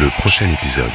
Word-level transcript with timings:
Le 0.00 0.08
prochain 0.08 0.46
épisode. 0.50 0.86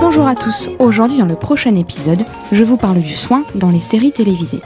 Bonjour 0.00 0.26
à 0.26 0.34
tous, 0.34 0.70
aujourd'hui 0.78 1.18
dans 1.18 1.26
le 1.26 1.34
prochain 1.34 1.76
épisode, 1.76 2.24
je 2.52 2.64
vous 2.64 2.78
parle 2.78 3.00
du 3.00 3.12
soin 3.12 3.44
dans 3.54 3.68
les 3.68 3.80
séries 3.80 4.12
télévisées. 4.12 4.62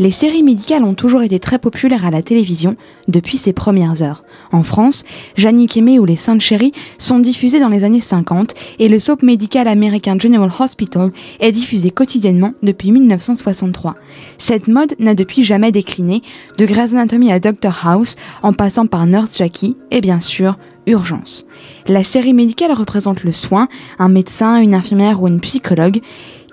Les 0.00 0.10
séries 0.10 0.42
médicales 0.42 0.82
ont 0.82 0.94
toujours 0.94 1.20
été 1.20 1.38
très 1.38 1.58
populaires 1.58 2.06
à 2.06 2.10
la 2.10 2.22
télévision 2.22 2.74
depuis 3.06 3.36
ses 3.36 3.52
premières 3.52 4.00
heures. 4.00 4.24
En 4.50 4.62
France, 4.62 5.04
Jannick 5.36 5.76
Aimé 5.76 5.98
ou 5.98 6.06
Les 6.06 6.16
Saintes 6.16 6.40
Chéries 6.40 6.72
sont 6.96 7.18
diffusées 7.18 7.60
dans 7.60 7.68
les 7.68 7.84
années 7.84 8.00
50 8.00 8.54
et 8.78 8.88
le 8.88 8.98
soap 8.98 9.22
médical 9.22 9.68
américain 9.68 10.16
General 10.18 10.50
Hospital 10.58 11.10
est 11.38 11.52
diffusé 11.52 11.90
quotidiennement 11.90 12.54
depuis 12.62 12.92
1963. 12.92 13.94
Cette 14.38 14.68
mode 14.68 14.94
n'a 15.00 15.14
depuis 15.14 15.44
jamais 15.44 15.70
décliné, 15.70 16.22
de 16.56 16.64
Grey's 16.64 16.94
Anatomy 16.94 17.30
à 17.30 17.38
Doctor 17.38 17.86
House, 17.86 18.16
en 18.42 18.54
passant 18.54 18.86
par 18.86 19.06
Nurse 19.06 19.36
Jackie 19.36 19.76
et 19.90 20.00
bien 20.00 20.20
sûr 20.20 20.56
Urgence. 20.86 21.46
La 21.86 22.04
série 22.04 22.32
médicale 22.32 22.72
représente 22.72 23.22
le 23.22 23.32
soin, 23.32 23.68
un 23.98 24.08
médecin, 24.08 24.62
une 24.62 24.74
infirmière 24.74 25.22
ou 25.22 25.28
une 25.28 25.40
psychologue 25.40 26.00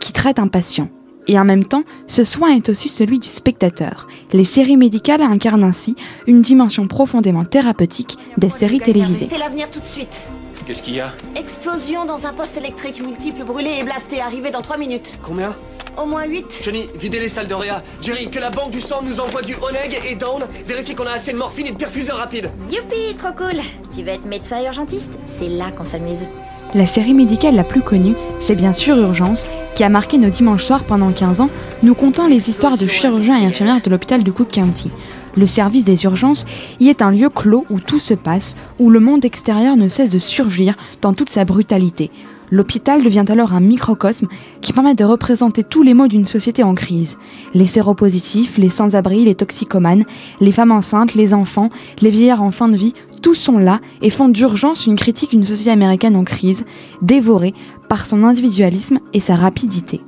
qui 0.02 0.12
traite 0.12 0.38
un 0.38 0.49
patient. 0.49 0.90
Et 1.27 1.38
en 1.38 1.45
même 1.45 1.66
temps, 1.66 1.84
ce 2.08 2.23
soin 2.23 2.55
est 2.55 2.70
aussi 2.70 2.90
celui 2.90 3.20
du 3.20 3.27
spectateur. 3.27 4.08
Les 4.34 4.45
séries 4.45 4.77
médicales 4.77 5.22
incarnent 5.22 5.63
ainsi 5.63 5.95
une 6.26 6.41
dimension 6.41 6.88
profondément 6.88 7.45
thérapeutique 7.45 8.18
des 8.38 8.49
séries 8.49 8.80
télévisées. 8.80 9.27
Fais 9.30 9.38
l'avenir 9.40 9.70
tout 9.70 9.80
de 9.80 9.85
suite. 9.85 10.30
Qu'est-ce 10.66 10.84
qu'il 10.84 10.95
y 10.95 10.99
a? 10.99 11.13
Explosion 11.35 12.05
dans 12.05 12.26
un 12.26 12.34
poste 12.34 12.58
électrique 12.58 13.02
multiple 13.02 13.44
brûlé 13.45 13.71
et 13.80 13.84
blasté, 13.84 14.20
arrivé 14.20 14.52
dans 14.52 14.62
3 14.62 14.77
minutes. 14.77 15.20
Combien? 15.21 15.55
Au 15.98 16.05
moins 16.05 16.26
8. 16.26 16.62
Johnny, 16.63 16.88
videz 16.99 17.20
les 17.20 17.30
salles 17.30 17.48
de 17.48 17.54
réa. 17.54 17.82
Jerry, 18.02 18.30
que 18.30 18.40
la 18.40 18.49
banque 18.49 18.71
du 18.71 18.80
sang 18.80 19.02
nous 19.02 19.20
envoie 19.20 19.41
du 19.41 19.55
Oneg 19.55 19.99
et 20.09 20.16
Down. 20.16 20.44
Vérifie 20.68 20.94
qu'on 20.94 21.05
a 21.07 21.12
assez 21.12 21.32
de 21.32 21.38
morphine 21.38 21.68
et 21.68 21.71
de 21.71 21.77
perfuseur 21.77 22.18
rapide. 22.18 22.51
Youpi, 22.70 23.16
trop 23.18 23.32
cool 23.35 23.62
Tu 23.96 24.04
veux 24.04 24.10
être 24.10 24.26
médecin 24.26 24.62
urgentiste 24.63 25.18
C'est 25.40 25.48
là 25.49 25.71
qu'on 25.71 25.85
s'amuse. 25.85 26.27
La 26.73 26.85
série 26.85 27.13
médicale 27.13 27.55
la 27.55 27.63
plus 27.63 27.82
connue, 27.82 28.15
c'est 28.40 28.55
bien 28.55 28.73
sûr 28.73 28.98
Urgence, 28.98 29.48
qui 29.73 29.84
a 29.84 29.90
marqué 29.90 30.18
nos 30.18 30.29
dimanches 30.29 30.65
soirs 30.65 30.84
pendant 30.84 31.12
15 31.12 31.40
ans, 31.40 31.49
nous 31.82 31.96
contant 31.96 32.27
les 32.27 32.49
histoires 32.49 32.77
de 32.77 32.87
chirurgiens 32.87 33.40
et 33.40 33.46
infirmières 33.46 33.82
de 33.82 33.90
l'hôpital 33.90 34.21
de 34.21 34.32
Cook 34.32 34.49
County. 34.51 34.91
Le 35.38 35.48
service 35.48 35.85
des 35.85 36.04
urgences 36.04 36.45
y 36.79 36.90
est 36.90 37.01
un 37.01 37.12
lieu 37.12 37.29
clos 37.29 37.65
où 37.70 37.79
tout 37.79 37.99
se 37.99 38.13
passe, 38.13 38.57
où 38.79 38.90
le 38.90 38.99
monde 38.99 39.23
extérieur 39.23 39.77
ne 39.77 39.88
cesse 39.88 40.10
de 40.10 40.20
surgir 40.20 40.76
dans 41.01 41.13
toute 41.13 41.29
sa 41.29 41.45
brutalité. 41.45 42.12
L'hôpital 42.49 43.04
devient 43.04 43.26
alors 43.27 43.54
un 43.54 43.60
microcosme 43.60 44.27
qui 44.62 44.71
permet 44.71 44.95
de 44.95 45.04
représenter 45.04 45.63
tous 45.63 45.84
les 45.84 45.93
maux 45.93 46.07
d'une 46.07 46.26
société 46.26 46.63
en 46.63 46.76
crise. 46.76 47.18
Les 47.54 47.68
séropositifs, 47.68 48.57
les 48.57 48.70
sans-abri, 48.70 49.26
les 49.26 49.35
toxicomanes, 49.35 50.05
les 50.40 50.51
femmes 50.51 50.71
enceintes, 50.71 51.13
les 51.13 51.34
enfants, 51.34 51.70
les 52.01 52.10
vieillards 52.10 52.41
en 52.41 52.51
fin 52.51 52.70
de 52.70 52.77
vie, 52.77 52.93
tous 53.21 53.35
sont 53.35 53.57
là 53.57 53.79
et 54.01 54.10
font 54.10 54.29
d'urgence 54.29 54.85
une 54.85 54.96
critique 54.96 55.32
d'une 55.32 55.43
société 55.43 55.71
américaine 55.71 56.15
en 56.15 56.23
crise, 56.23 56.65
dévorée 57.01 57.54
par 57.90 58.05
son 58.05 58.23
individualisme 58.23 58.99
et 59.13 59.20
sa 59.20 59.35
rapidité. 59.35 60.01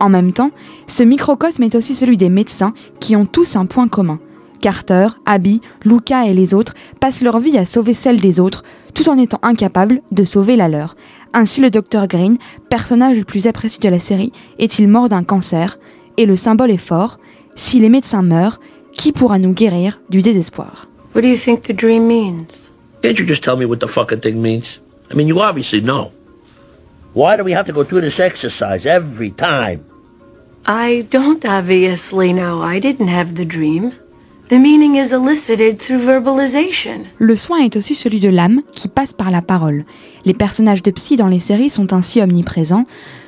En 0.00 0.08
même 0.08 0.32
temps, 0.32 0.50
ce 0.88 1.04
microcosme 1.04 1.62
est 1.62 1.74
aussi 1.74 1.94
celui 1.94 2.16
des 2.16 2.28
médecins 2.28 2.74
qui 2.98 3.14
ont 3.14 3.26
tous 3.26 3.56
un 3.56 3.66
point 3.66 3.88
commun. 3.88 4.18
Carter, 4.60 5.08
Abby, 5.26 5.60
Luca 5.84 6.26
et 6.26 6.32
les 6.32 6.54
autres 6.54 6.74
passent 7.00 7.22
leur 7.22 7.38
vie 7.38 7.58
à 7.58 7.64
sauver 7.64 7.94
celle 7.94 8.20
des 8.20 8.40
autres, 8.40 8.62
tout 8.94 9.08
en 9.08 9.18
étant 9.18 9.38
incapables 9.42 10.02
de 10.10 10.24
sauver 10.24 10.56
la 10.56 10.68
leur. 10.68 10.96
Ainsi 11.32 11.60
le 11.60 11.70
docteur 11.70 12.06
Green, 12.06 12.36
personnage 12.68 13.18
le 13.18 13.24
plus 13.24 13.46
apprécié 13.46 13.80
de 13.80 13.88
la 13.88 13.98
série, 13.98 14.32
est-il 14.58 14.88
mort 14.88 15.08
d'un 15.08 15.24
cancer? 15.24 15.78
Et 16.16 16.26
le 16.26 16.36
symbole 16.36 16.70
est 16.70 16.76
fort, 16.76 17.18
si 17.54 17.80
les 17.80 17.88
médecins 17.88 18.22
meurent, 18.22 18.60
qui 18.92 19.12
pourra 19.12 19.38
nous 19.38 19.52
guérir 19.52 20.00
du 20.10 20.22
désespoir? 20.22 20.88
What 21.12 21.20
do 21.20 21.28
you 21.28 21.36
think 21.36 21.64
the 21.64 21.74
dream 21.74 22.08
means? 22.08 22.70
Can't 23.02 23.18
you 23.18 23.26
just 23.26 23.42
tell 23.42 23.58
me 23.58 23.66
what 23.66 23.80
the 23.80 23.88
fucking 23.88 24.20
thing 24.20 24.40
means? 24.40 24.80
I 25.10 25.14
mean, 25.14 25.28
you 25.28 25.40
obviously 25.40 25.82
know. 25.82 26.10
Why 27.12 27.36
do 27.36 27.44
we 27.44 27.52
have 27.52 27.66
to 27.66 27.72
go 27.72 27.84
through 27.84 28.00
this 28.00 28.18
exercise 28.18 28.86
every 28.86 29.30
time? 29.30 29.84
I 30.64 31.06
don't 31.10 31.44
obviously 31.44 32.32
know. 32.32 32.62
I 32.62 32.80
didn't 32.80 33.08
have 33.08 33.34
the 33.34 33.44
dream. 33.44 33.92
The 34.48 34.58
meaning 34.58 34.96
is 34.96 35.12
elicited 35.12 35.78
through 35.78 35.98
verbalization. 35.98 37.04
Le 37.18 37.36
soin 37.36 37.58
est 37.58 37.76
aussi 37.76 37.94
celui 37.94 38.18
de 38.18 38.30
l'âme 38.30 38.62
qui 38.72 38.88
passe 38.88 39.12
par 39.12 39.30
la 39.30 39.42
parole. 39.42 39.84
Les 40.24 40.34
personnages 40.34 40.82
de 40.82 40.90
psy 40.90 41.16
dans 41.16 41.26
les 41.26 41.40
séries 41.40 41.68
sont 41.68 41.92
ainsi 41.92 42.22
omniprésents. 42.22 42.86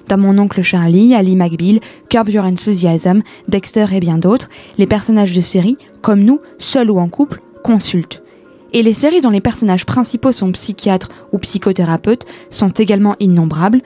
Dans 0.08 0.18
Mon 0.18 0.38
oncle 0.38 0.62
Charlie, 0.62 1.14
Ali 1.14 1.36
McBeal, 1.36 1.80
Curb 2.08 2.30
Your 2.30 2.44
Enthusiasm, 2.46 3.22
Dexter 3.48 3.86
et 3.92 4.00
bien 4.00 4.16
d'autres, 4.16 4.48
les 4.78 4.86
personnages 4.86 5.34
de 5.34 5.40
série, 5.42 5.76
comme 6.00 6.20
nous, 6.20 6.40
seuls 6.58 6.90
ou 6.90 6.98
en 6.98 7.08
couple, 7.08 7.42
Et 8.72 8.82
les 8.82 8.94
séries 8.94 9.20
dont 9.20 9.30
les 9.30 9.40
personnages 9.40 9.86
principaux 9.86 10.32
sont 10.32 10.52
psychiatres 10.52 11.08
ou 11.32 11.38
psychothérapeutes 11.38 12.26
sont 12.50 12.70
également 12.70 13.16
innombrables. 13.20 13.82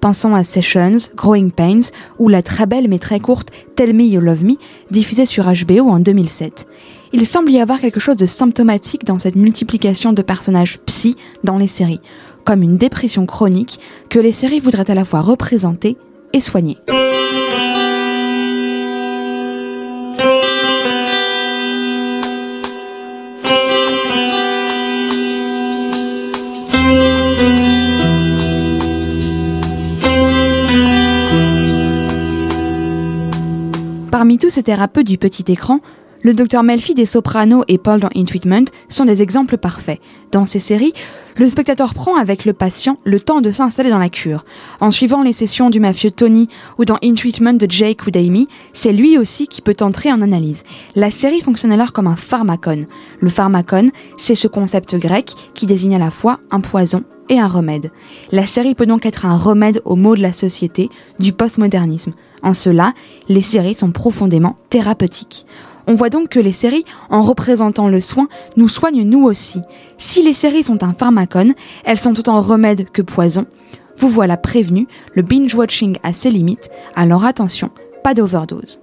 Pensons 0.00 0.34
à 0.34 0.42
Sessions, 0.42 0.96
Growing 1.14 1.52
Pains 1.52 1.92
ou 2.18 2.28
la 2.28 2.42
très 2.42 2.66
belle 2.66 2.88
mais 2.88 2.98
très 2.98 3.20
courte 3.20 3.50
Tell 3.76 3.94
Me 3.94 4.02
You 4.02 4.20
Love 4.20 4.44
Me, 4.44 4.54
diffusée 4.90 5.26
sur 5.26 5.44
HBO 5.44 5.88
en 5.88 6.00
2007. 6.00 6.66
Il 7.12 7.26
semble 7.26 7.52
y 7.52 7.60
avoir 7.60 7.80
quelque 7.80 8.00
chose 8.00 8.16
de 8.16 8.26
symptomatique 8.26 9.04
dans 9.04 9.18
cette 9.18 9.36
multiplication 9.36 10.12
de 10.12 10.22
personnages 10.22 10.80
psy 10.86 11.16
dans 11.44 11.56
les 11.56 11.68
séries, 11.68 12.00
comme 12.44 12.62
une 12.62 12.78
dépression 12.78 13.26
chronique 13.26 13.78
que 14.08 14.18
les 14.18 14.32
séries 14.32 14.60
voudraient 14.60 14.90
à 14.90 14.94
la 14.94 15.04
fois 15.04 15.20
représenter 15.20 15.96
et 16.32 16.40
soigner. 16.40 16.78
Parmi 34.12 34.36
tous 34.36 34.50
ces 34.50 34.62
thérapeutes 34.62 35.06
du 35.06 35.16
petit 35.16 35.50
écran, 35.50 35.80
le 36.22 36.34
docteur 36.34 36.62
Melfi 36.62 36.92
des 36.92 37.06
Sopranos 37.06 37.64
et 37.66 37.78
Paul 37.78 37.98
dans 37.98 38.10
In 38.14 38.24
Treatment 38.24 38.66
sont 38.90 39.06
des 39.06 39.22
exemples 39.22 39.56
parfaits. 39.56 40.00
Dans 40.32 40.44
ces 40.44 40.60
séries, 40.60 40.92
le 41.36 41.48
spectateur 41.48 41.94
prend 41.94 42.16
avec 42.16 42.44
le 42.44 42.52
patient 42.52 42.98
le 43.04 43.18
temps 43.20 43.40
de 43.40 43.50
s'installer 43.50 43.88
dans 43.88 43.96
la 43.96 44.10
cure. 44.10 44.44
En 44.80 44.90
suivant 44.90 45.22
les 45.22 45.32
sessions 45.32 45.70
du 45.70 45.80
mafieux 45.80 46.10
Tony 46.10 46.48
ou 46.78 46.84
dans 46.84 46.98
In 47.02 47.14
Treatment 47.14 47.54
de 47.54 47.66
Jake 47.66 48.06
ou 48.06 48.10
d'Amy, 48.10 48.48
c'est 48.74 48.92
lui 48.92 49.16
aussi 49.16 49.46
qui 49.46 49.62
peut 49.62 49.76
entrer 49.80 50.12
en 50.12 50.20
analyse. 50.20 50.64
La 50.94 51.10
série 51.10 51.40
fonctionne 51.40 51.72
alors 51.72 51.94
comme 51.94 52.06
un 52.06 52.14
pharmacone. 52.14 52.84
Le 53.18 53.30
pharmacone, 53.30 53.92
c'est 54.18 54.34
ce 54.34 54.46
concept 54.46 54.94
grec 54.96 55.32
qui 55.54 55.64
désigne 55.64 55.94
à 55.94 55.98
la 55.98 56.10
fois 56.10 56.38
un 56.50 56.60
poison 56.60 57.02
et 57.28 57.38
un 57.38 57.46
remède. 57.46 57.90
La 58.30 58.46
série 58.46 58.74
peut 58.74 58.86
donc 58.86 59.06
être 59.06 59.26
un 59.26 59.36
remède 59.36 59.80
aux 59.84 59.96
maux 59.96 60.16
de 60.16 60.22
la 60.22 60.32
société, 60.32 60.90
du 61.18 61.32
postmodernisme. 61.32 62.12
En 62.42 62.54
cela, 62.54 62.94
les 63.28 63.42
séries 63.42 63.74
sont 63.74 63.92
profondément 63.92 64.56
thérapeutiques. 64.70 65.46
On 65.86 65.94
voit 65.94 66.10
donc 66.10 66.28
que 66.28 66.40
les 66.40 66.52
séries, 66.52 66.84
en 67.10 67.22
représentant 67.22 67.88
le 67.88 68.00
soin, 68.00 68.28
nous 68.56 68.68
soignent 68.68 69.04
nous 69.04 69.24
aussi. 69.24 69.60
Si 69.98 70.22
les 70.22 70.32
séries 70.32 70.64
sont 70.64 70.84
un 70.84 70.92
pharmacone, 70.92 71.54
elles 71.84 71.98
sont 71.98 72.18
autant 72.18 72.40
remède 72.40 72.90
que 72.90 73.02
poison. 73.02 73.46
Vous 73.98 74.08
voilà 74.08 74.36
prévenu, 74.36 74.86
le 75.14 75.22
binge-watching 75.22 75.98
a 76.02 76.12
ses 76.12 76.30
limites, 76.30 76.70
alors 76.96 77.24
attention, 77.24 77.70
pas 78.02 78.14
d'overdose. 78.14 78.78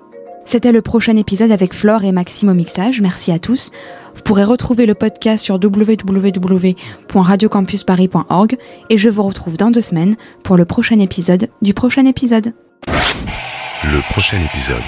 C'était 0.45 0.71
le 0.71 0.81
prochain 0.81 1.15
épisode 1.15 1.51
avec 1.51 1.75
Flore 1.75 2.03
et 2.03 2.11
Maxime 2.11 2.49
au 2.49 2.53
mixage, 2.53 3.01
merci 3.01 3.31
à 3.31 3.39
tous. 3.39 3.71
Vous 4.15 4.21
pourrez 4.23 4.43
retrouver 4.43 4.85
le 4.85 4.93
podcast 4.95 5.43
sur 5.43 5.59
www.radiocampusparis.org 5.63 8.57
et 8.89 8.97
je 8.97 9.09
vous 9.09 9.23
retrouve 9.23 9.55
dans 9.57 9.71
deux 9.71 9.81
semaines 9.81 10.15
pour 10.43 10.55
le 10.57 10.65
prochain 10.65 10.99
épisode 10.99 11.49
du 11.61 11.73
prochain 11.73 12.05
épisode. 12.05 12.53
Le 12.87 14.01
prochain 14.11 14.37
épisode. 14.43 14.83